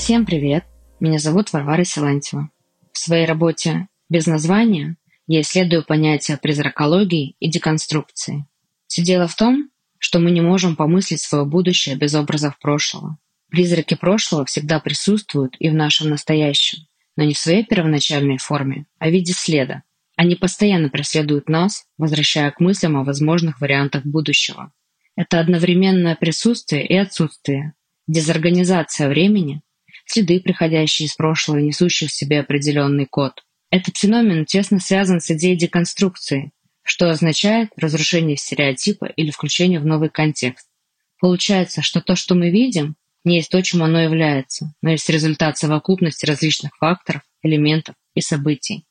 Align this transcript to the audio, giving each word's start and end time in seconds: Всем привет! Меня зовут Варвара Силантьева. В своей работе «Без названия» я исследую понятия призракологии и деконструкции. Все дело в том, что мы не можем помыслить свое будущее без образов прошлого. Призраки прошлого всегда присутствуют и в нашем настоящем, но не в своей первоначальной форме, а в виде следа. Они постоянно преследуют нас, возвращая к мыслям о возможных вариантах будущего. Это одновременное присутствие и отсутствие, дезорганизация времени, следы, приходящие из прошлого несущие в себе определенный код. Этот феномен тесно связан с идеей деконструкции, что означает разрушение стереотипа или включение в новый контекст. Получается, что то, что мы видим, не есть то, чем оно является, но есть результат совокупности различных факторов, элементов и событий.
Всем 0.00 0.24
привет! 0.24 0.64
Меня 0.98 1.18
зовут 1.18 1.52
Варвара 1.52 1.84
Силантьева. 1.84 2.48
В 2.90 2.98
своей 2.98 3.26
работе 3.26 3.86
«Без 4.08 4.26
названия» 4.26 4.96
я 5.26 5.42
исследую 5.42 5.84
понятия 5.84 6.38
призракологии 6.38 7.36
и 7.38 7.50
деконструкции. 7.50 8.46
Все 8.86 9.02
дело 9.02 9.28
в 9.28 9.36
том, 9.36 9.68
что 9.98 10.18
мы 10.18 10.30
не 10.30 10.40
можем 10.40 10.74
помыслить 10.74 11.20
свое 11.20 11.44
будущее 11.44 11.96
без 11.96 12.14
образов 12.14 12.58
прошлого. 12.58 13.18
Призраки 13.50 13.92
прошлого 13.92 14.46
всегда 14.46 14.80
присутствуют 14.80 15.56
и 15.58 15.68
в 15.68 15.74
нашем 15.74 16.08
настоящем, 16.08 16.86
но 17.16 17.24
не 17.24 17.34
в 17.34 17.38
своей 17.38 17.66
первоначальной 17.66 18.38
форме, 18.38 18.86
а 18.98 19.08
в 19.08 19.12
виде 19.12 19.34
следа. 19.34 19.82
Они 20.16 20.34
постоянно 20.34 20.88
преследуют 20.88 21.50
нас, 21.50 21.84
возвращая 21.98 22.50
к 22.52 22.58
мыслям 22.58 22.96
о 22.96 23.04
возможных 23.04 23.60
вариантах 23.60 24.06
будущего. 24.06 24.72
Это 25.14 25.40
одновременное 25.40 26.16
присутствие 26.16 26.86
и 26.86 26.96
отсутствие, 26.96 27.74
дезорганизация 28.06 29.10
времени, 29.10 29.60
следы, 30.10 30.40
приходящие 30.40 31.06
из 31.06 31.14
прошлого 31.14 31.58
несущие 31.58 32.08
в 32.08 32.12
себе 32.12 32.40
определенный 32.40 33.06
код. 33.06 33.42
Этот 33.70 33.96
феномен 33.96 34.44
тесно 34.44 34.80
связан 34.80 35.20
с 35.20 35.30
идеей 35.30 35.56
деконструкции, 35.56 36.52
что 36.82 37.08
означает 37.08 37.70
разрушение 37.76 38.36
стереотипа 38.36 39.04
или 39.04 39.30
включение 39.30 39.78
в 39.78 39.86
новый 39.86 40.10
контекст. 40.10 40.66
Получается, 41.20 41.82
что 41.82 42.00
то, 42.00 42.16
что 42.16 42.34
мы 42.34 42.50
видим, 42.50 42.96
не 43.24 43.36
есть 43.36 43.50
то, 43.50 43.62
чем 43.62 43.82
оно 43.82 44.00
является, 44.00 44.74
но 44.82 44.90
есть 44.90 45.08
результат 45.08 45.58
совокупности 45.58 46.26
различных 46.26 46.76
факторов, 46.78 47.22
элементов 47.42 47.94
и 48.14 48.20
событий. 48.20 48.84